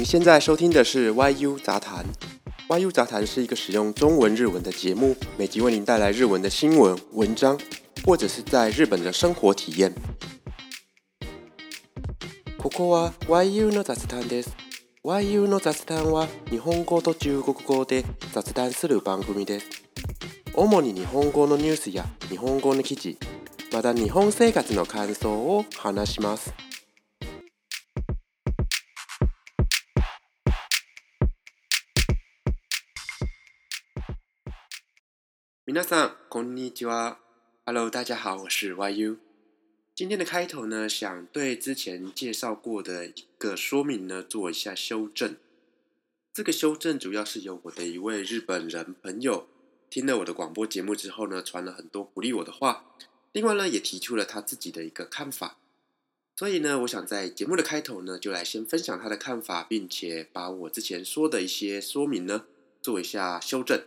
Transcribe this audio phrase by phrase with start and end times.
[0.00, 2.02] 你现在收听的是《YU 杂谈》，
[2.80, 7.60] 《YU 杂谈》是一个使用中文日文的节目，每集为您带来日文的新闻文章，
[8.06, 9.92] 或者是在日本的生活体验。
[12.58, 12.88] ここ
[13.26, 14.50] は YU の雑談です。
[15.04, 19.66] YU の雑談は日本語と中国語で雑談する番組です。
[20.54, 23.18] 主に日本語のニュースや日本語の記事、
[23.70, 26.54] また日本生活の感想を話します。
[35.72, 37.16] 皆さんこんにちは。
[37.64, 39.18] Hello，大家好，我是 YU。
[39.94, 45.36] 今天的开头呢，想对之前介绍过的一个说明呢做一下修正。
[46.32, 49.46] 这个修正主要是由我的一位日本人朋友
[49.88, 52.86] 听了我的广播节目之后呢，传了很多鼓励我的话。
[53.30, 55.58] 另外呢，也提出了他自己的一个看法。
[56.34, 62.46] 所以呢，我想在节目的开头呢，就来先分享他的看法，并且把我之前说的一些说明呢
[62.82, 63.84] 做一下修正。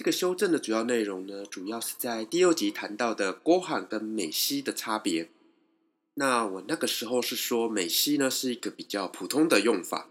[0.00, 5.28] 这个修正的主要内容呢，主要是在第六集谈到的“郭喊”跟“美西”的差别。
[6.14, 10.08] 那我那个时候是说，“美西”呢是一个比较普通的用法，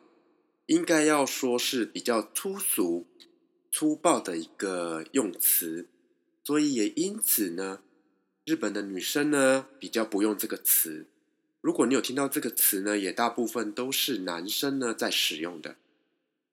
[0.67, 3.07] 应该要说是比较粗俗、
[3.71, 5.87] 粗暴的一个用词，
[6.43, 7.79] 所以也因此呢，
[8.45, 11.07] 日本的女生呢比较不用这个词。
[11.61, 15.77] 如果你有听到这个词呢，也大部分都是男生呢在使用的。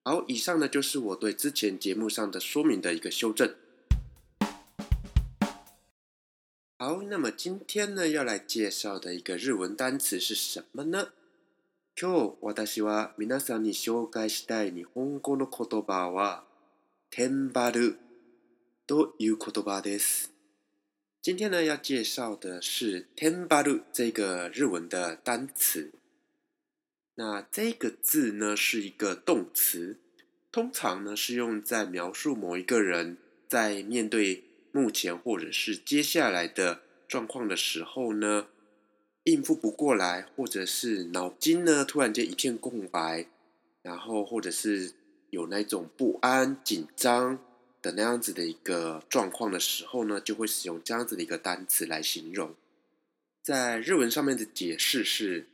[0.09, 3.57] 好，以上呢就是我对之前节目上的说明的一个修正。
[6.79, 11.09] 好，那么今天呢要来介绍的一个日文单词是什么呢？
[11.97, 16.43] 今日私は皆さんに紹介したい日本語の言葉は
[17.11, 17.99] 天罰
[18.87, 20.29] という言葉です。
[21.21, 25.91] 今天呢要介绍的是天罰这个日文的单词。
[27.19, 29.97] 那这个字呢是一个动词，
[30.53, 33.17] 通常呢是用在描述某一个人
[33.49, 38.49] 在面对目前或者是接下来的状况的时候呢，
[39.25, 43.27] 应付不过来，或者是脑筋呢突然间一片空白，
[43.81, 44.93] 然后或者是
[45.31, 47.39] 有那种不安、紧张
[47.81, 52.55] 的那样子的一个状况的时候呢，就会使用这样子的一个单词来形容。
[53.43, 55.47] 在日文上面的解释是。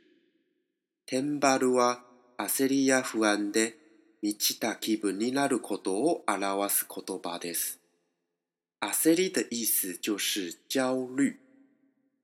[1.05, 1.99] テンバルは
[2.37, 3.75] 焦りや不安で
[4.21, 7.79] 満ちた気分になることを表す言葉です。
[8.81, 11.37] 焦り的意思就是焦虑。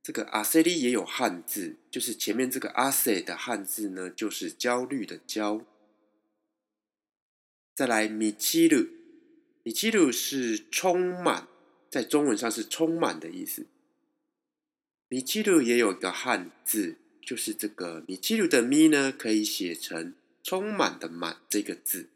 [0.02, 5.62] 这个焦り也有汉字，就是前面这个阿的汉字呢，就是焦虑的焦。
[7.76, 8.88] 再来米七鲁，
[9.64, 11.48] 米七鲁是充满，
[11.92, 13.68] 在中文上是充满的意思。
[15.10, 16.96] 米七鲁也有一个汉字
[17.30, 22.10] 就是这个米奇鲁的“米”呢，可以写成“充满”的“满”这个字。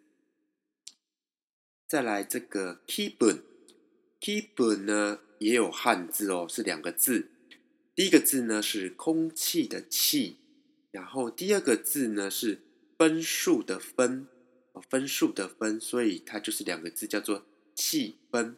[1.87, 3.43] 再来这个“气氛
[4.19, 7.29] ”，“气 n 呢也有汉字哦，是两个字。
[7.93, 10.37] 第一个字呢是“空气”的“气”，
[10.89, 12.63] 然后第二个字呢是
[12.97, 14.25] “分数”的“分”
[14.73, 17.45] 哦，“分数”的“分”，所以它就是两个字，叫做
[17.77, 18.55] “气氛”。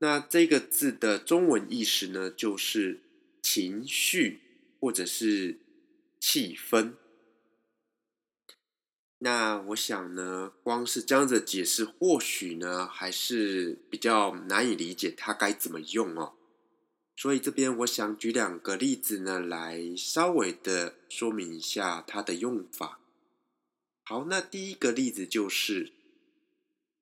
[0.00, 3.00] 那这个字的中文意思呢，就是
[3.40, 4.40] 情绪
[4.78, 5.56] 或者是。
[6.20, 6.94] 气氛。
[9.18, 16.34] 那我想呢，光是这样子解释，或许呢，还是比较难以理解它该怎么用哦。
[17.16, 23.00] 所以这边我想举两个例子呢，来稍微的说明一下它的用法。
[24.04, 25.92] 好，那第一个例子就是，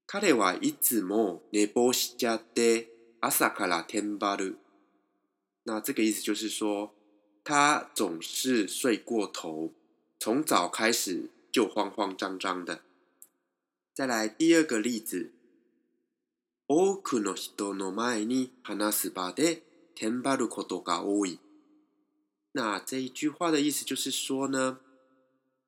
[0.07, 2.89] 卡列瓦伊兹莫内波西加的
[3.21, 4.57] 阿萨卡拉天巴路。
[5.65, 6.98] 那这个意思就是说。
[7.49, 9.73] 他总是睡过头，
[10.21, 12.83] 从早开始就慌慌张张的。
[13.95, 15.33] 再来第二个例子，
[16.67, 19.63] 多くの人の前に話す場で
[19.97, 21.39] 転ばることが多い。
[22.53, 24.81] 那这一句话的意思就是说呢，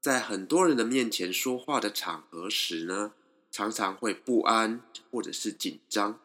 [0.02, 3.14] 在很多人的面前说话的场合时呢，
[3.50, 6.20] 常常会不安或者是紧张。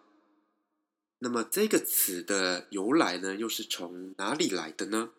[1.20, 5.12] 那么这个词的由来呢，又是从哪里来的呢？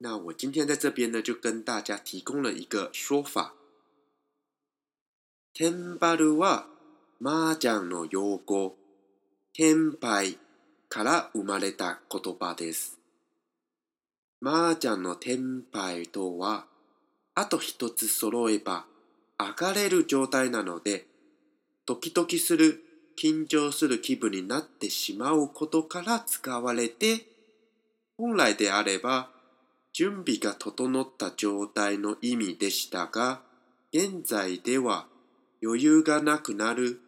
[0.00, 3.54] 那我今天在这边呢，就跟大家提供了一个说法。
[5.54, 6.64] テンパルは
[7.20, 8.72] 麻雀の用語、
[9.52, 10.36] テンパイ
[10.88, 12.98] から生まれた言葉です。
[14.44, 16.66] 麻雀のテンパイとは、
[17.36, 18.86] あと一つ揃えば、
[19.38, 21.06] 上がれる状態なので、
[21.86, 22.82] ドキドキする、
[23.16, 27.24] 緊張する気分になってしまうことから使われて、
[28.18, 29.33] 本来であれば、
[29.94, 33.42] 準備が整った状態の意味でしたが、
[33.92, 35.06] 現在では
[35.62, 37.00] 余裕がなくなる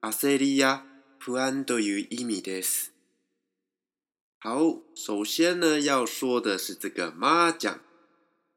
[0.00, 0.84] 焦りや
[1.18, 2.92] 不安という意味です。
[4.40, 7.80] 好，首先呢要说的是这个麻将，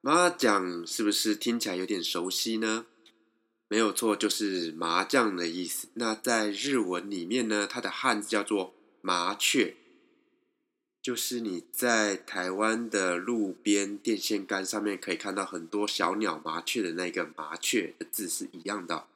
[0.02, 2.86] 麻将是不是听起来有点熟悉呢？
[3.68, 5.88] 没有错，就是麻将的意思。
[5.96, 9.76] 那在日文里面呢，它的汉字叫做麻雀。
[11.02, 19.08] 就是你在台湾的路边电线杆上面可以看到很多小鸟麻雀的那个麻雀的字是一样的，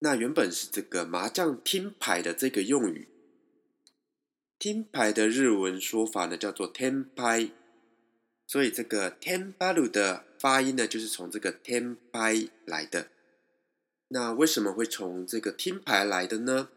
[0.00, 3.08] 那原本是这个麻将听牌的这个用语，
[4.58, 7.50] 听牌的日文说法呢叫做天牌，
[8.46, 13.08] 所以这个天八路的发音呢就是从这个天牌来的，
[14.08, 16.68] 那为什么会从这个听牌来的呢？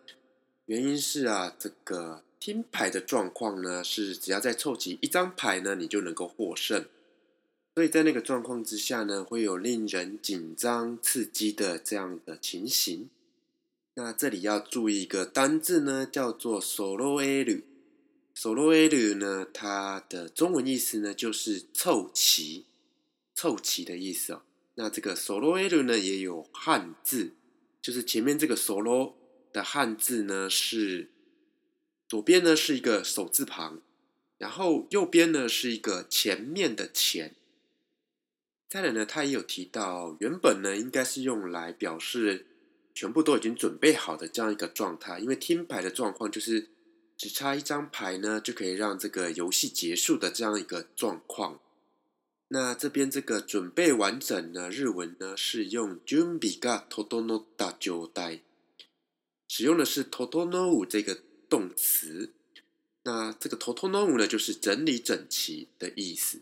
[0.68, 2.24] 原因是啊这个。
[2.40, 6.86] 听牌的状况呢，是只要再凑齐一张牌呢，你就能够获胜。
[7.76, 13.10] 所以在那个状况之下呢，会有令人紧张刺激的这样的情形。
[13.96, 17.64] 那这里要注意一个单字呢，叫做 “soloeru”。
[18.36, 22.66] soloeru 呢，它的中文意思呢，就是“凑齐”，
[23.34, 24.44] 凑齐的意思哦。
[24.76, 27.32] 那这个 soloeru 呢，也有汉字，
[27.82, 29.14] 就是前面这个 solo
[29.52, 31.10] 的汉字呢是。
[32.08, 33.82] 左边呢是一个手字旁，
[34.38, 37.36] 然后右边呢是一个前面的前。
[38.70, 42.46] 再来呢，它也有提到，原本呢应该是用来表示
[42.96, 46.70] 全部都已经准备好的这样一个状态，因为听牌的状况就是
[47.18, 51.60] 只差一张牌呢就可以让这个游戏结束的这样一个状况。
[52.50, 58.40] 那这边这个准备完整的日文呢是用“準備が整った状代，
[59.50, 61.27] 使用的是“t t o n o た”这个。
[61.50, 62.34] 动词，
[63.06, 66.42] 那这个“头头 o 舞”呢，就是整理整齐的意思。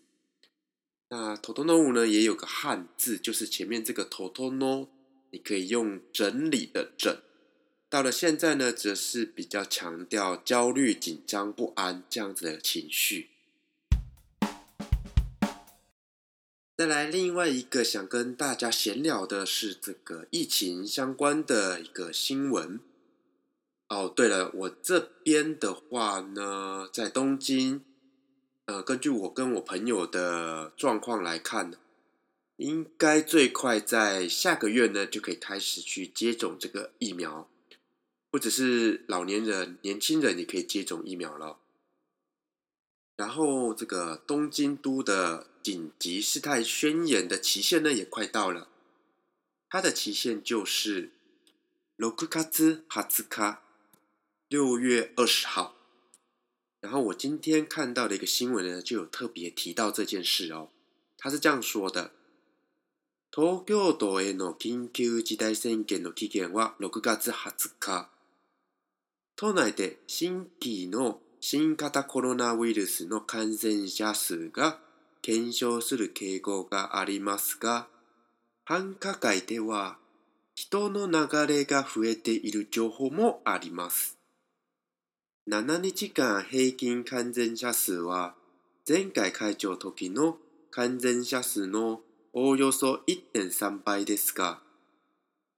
[1.10, 4.90] 那“头头 o 舞”呢，也有个汉字，就是前面这个“头头弄”，
[5.32, 7.18] 你可以用整理的“整”。
[7.88, 13.30] 到了现在呢，则是比较强调焦虑、紧张、不安这样子的情绪。
[16.78, 22.80] 再来另外一个想跟大家闲聊的是这个疫情相关的一个新闻。
[23.88, 27.84] 哦，对了，我这边的话呢，在东京，
[28.66, 31.72] 呃，根据我跟我朋友的状况来看，
[32.58, 37.48] 应该最快在下个月呢就可以开始去接种这个疫苗，
[38.32, 41.58] 或者是老年人、年轻人也可以接种疫苗了。
[43.18, 48.68] 然后，这个东京都的紧急事态宣言的期限呢也快到了，
[49.70, 51.12] 它的期限就是。
[54.48, 55.74] 六月二十号。
[56.80, 60.70] 然后我今天看到的一个新闻呢，就有特别提到这件事哦。
[61.18, 62.12] 他是这样说的：
[63.32, 68.08] 東京都への緊急事態宣言の期限は6月20日。
[69.36, 74.80] 都内で新規の新型コロナウイルスの感染者数が
[75.24, 77.88] 減少する傾向がありますが、
[78.66, 79.98] 繁華街では
[80.54, 84.20] 人の流れが増えている情報もあります。
[85.48, 88.34] 7日間平均感染者数は
[88.90, 90.38] 前回会長時の
[90.72, 92.02] 感染者数の
[92.34, 94.58] おおよそ1.3倍ですが、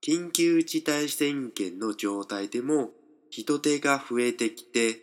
[0.06, 2.90] 緊急事態宣言の状態でも
[3.30, 4.98] 人手が増えてきて、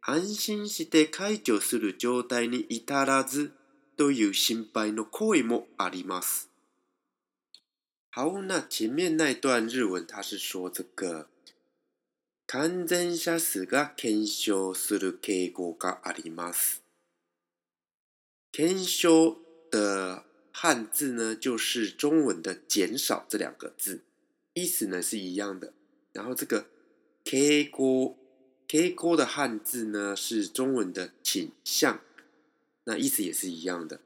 [0.00, 3.52] 安心して解除する状態に至らず
[3.96, 6.50] という心配の行為もあります。
[8.14, 11.26] 好，那前面那段日文是说这个。
[12.56, 16.84] 感染者数が減少する傾向があります。
[18.52, 19.40] 减少
[19.72, 24.04] 的汉字呢，就是中文的“减少”这两个字，
[24.52, 25.74] 意思呢是一样的。
[26.12, 26.70] 然后这个
[27.28, 28.14] “k 向”、
[28.70, 32.00] “k 向”的汉字呢，是中文的“倾向”，
[32.86, 34.00] 那意思也是一样的。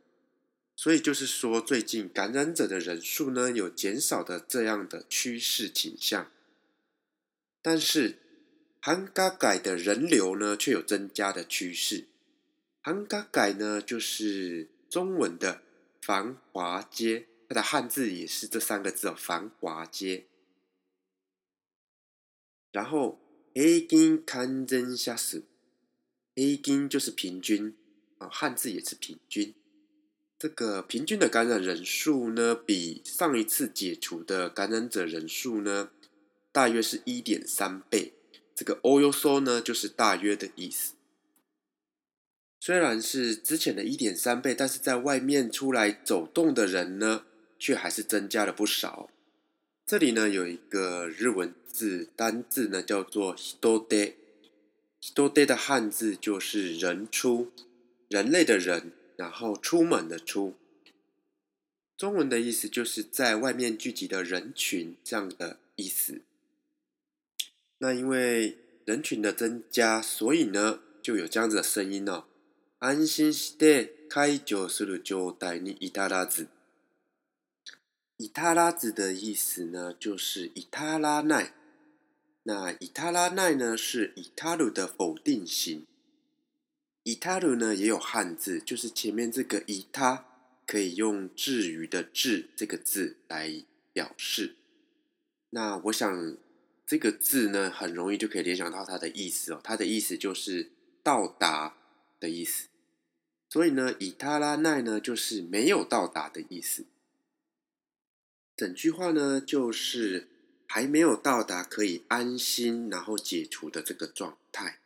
[0.75, 6.33] 所以就是说，最近感染者的人数呢，有减少的这样的趋势倾向，
[7.61, 8.21] 但是。
[8.81, 12.07] 含咖改的人流呢，却有增加的趋势。
[12.81, 15.63] 含咖改呢，就是中文的
[16.01, 20.27] 繁华街，它的汉字也是这三个字哦，繁华街。
[22.71, 23.19] 然后，
[23.53, 25.43] 平均感染者数，
[26.35, 27.77] 平均就是平均
[28.19, 29.53] 啊，汉字也是平均。
[30.39, 35.91] 这个平均的感染人数呢，比上一次解除的感染者人数呢，
[36.53, 38.13] 大约是一点三倍。
[38.59, 40.95] 这个“およそ”呢，就是大约的意思。
[42.59, 47.23] 虽然是之前的一点三倍，但是在外面出来走动的人呢，
[47.57, 49.11] 却还是增加了不少。
[49.87, 54.03] 这里呢，有一个日文字单字呢，叫做“t o t
[55.15, 57.53] o 多 e 的汉字就是“人出”，
[58.11, 60.57] 人类的人，然后出门的“出”。
[61.97, 66.23] 中文的意思就是在外面聚集的人群这样的意思。
[67.81, 72.25] 那因为人群的增加，所以呢就有这样子的声音哦。
[72.79, 76.49] 安心是得开九十六就带你伊他拉子。
[78.17, 81.55] 伊他拉子的意思呢，就是伊他拉奈。
[82.45, 85.87] 那伊他拉奈呢，是伊他鲁的否定型。
[87.05, 90.27] 伊他鲁呢也有汉字，就是前面这个伊他，
[90.67, 94.57] 可以用至于的至这个字来表示。
[95.51, 96.09] 那我想。
[96.89, 99.61] 这个字呢，很容易就可以联想到它的意思哦。
[99.63, 100.71] 它的意思就是
[101.03, 101.77] 到达
[102.19, 102.69] 的意思，
[103.51, 106.87] 所以呢，以他拉奈呢就是没有到达的意思。
[108.57, 110.29] 整句话呢就是
[110.67, 114.79] 还没有到达可以安心然后解除的这个状态。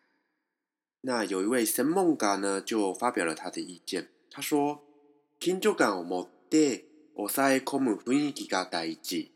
[1.03, 4.83] 那有一位神梦嘎呢就发表了他的意见，他说
[5.39, 9.29] ：“緊就感を持って抑え込む雰囲気が大事。”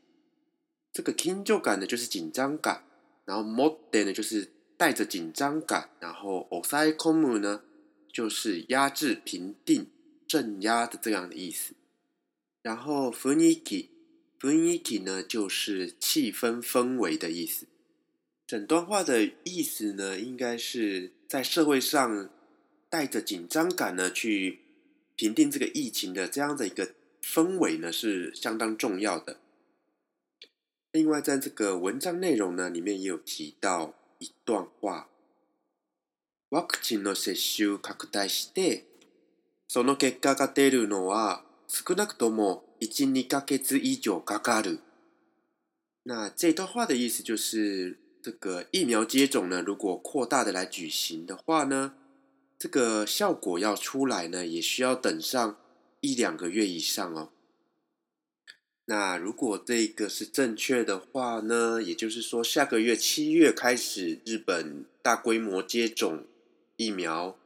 [0.96, 2.82] 这个緊張感呢，就是紧张感，
[3.26, 4.48] 然后モテ呢就是
[4.78, 7.60] 带着紧张感，然后 k え m u 呢
[8.10, 9.88] 就是压制、平定、
[10.26, 11.74] 镇压的这样的意思。
[12.62, 13.62] 然后雰 n i c
[14.42, 17.66] k i 呢就是气氛、氛围的意思。
[18.46, 22.30] 整段话的意思呢，应该是在社会上
[22.88, 24.60] 带着紧张感呢去
[25.14, 29.40] 评定这个疫情的这样的一个氛围呢，是相当重要的。
[30.96, 35.10] 另外，在这个文章内容呢，里面也有提到一段话：，
[36.48, 38.86] ワクチンの接種拡大して、
[39.68, 44.78] その結果が出るのは少なくとも一二ヶ月以上かかる。
[46.04, 51.92] 那这段话的意思就是，这个疫苗接种呢，如果扩大的来举行的话呢，
[52.58, 55.58] 这个效果要出来呢，也需要等上
[56.00, 57.28] 一两个月以上哦。
[58.88, 61.82] 那如果这个是正确的话呢？
[61.82, 66.22] 也就是说，下个月七月开始，日本大规模接种
[66.76, 67.36] 疫苗，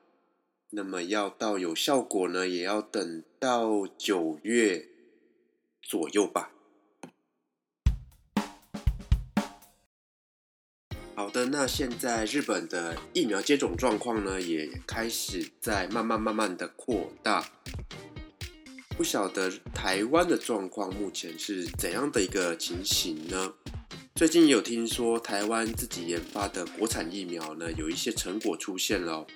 [0.68, 4.86] 那么要到有效果呢，也要等到九月
[5.80, 6.50] 左右吧。
[11.14, 17.48] 好的，那现在日本的疫苗接种状况呢，也开始在慢慢慢慢的扩大。
[19.00, 23.50] 不晓得台湾的状况目前是怎样的一个情形呢？
[24.14, 29.26] 最近有听说台湾自己研发的国产疫苗呢，有一些成果出现了，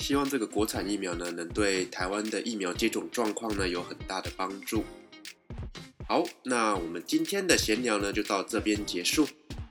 [0.00, 4.84] 希望这个国产疫苗呢，能对台湾的疫苗接种状况呢，有很大的帮助。
[6.06, 9.26] 好，那我们今天的闲聊呢，就到这边结束。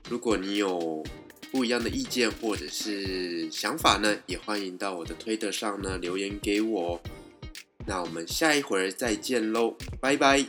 [0.08, 1.04] 如果你有
[1.52, 7.00] 不一样的意见或者是想法呢，也欢迎到我的推特上呢，留言给我。
[7.86, 10.44] 那我们下一会儿再见喽，拜拜。